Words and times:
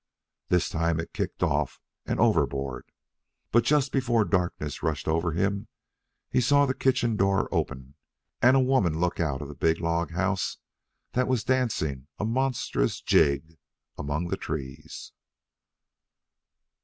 This 0.47 0.67
time 0.67 0.99
it 0.99 1.13
kicked 1.13 1.43
off 1.43 1.79
and 2.07 2.19
overboard. 2.19 2.85
But 3.51 3.63
just 3.63 3.91
before 3.91 4.25
darkness 4.25 4.81
rushed 4.81 5.07
over 5.07 5.33
him, 5.33 5.67
he 6.31 6.41
saw 6.41 6.65
the 6.65 6.73
kitchen 6.73 7.15
door 7.15 7.47
open, 7.51 7.93
and 8.41 8.57
a 8.57 8.61
woman 8.61 8.99
look 8.99 9.19
out 9.19 9.43
of 9.43 9.47
the 9.47 9.53
big 9.53 9.79
log 9.79 10.09
house 10.09 10.57
that 11.11 11.27
was 11.27 11.43
dancing 11.43 12.07
a 12.17 12.25
monstrous 12.25 12.99
jig 12.99 13.59
among 13.95 14.29
the 14.29 14.37
trees. 14.37 15.11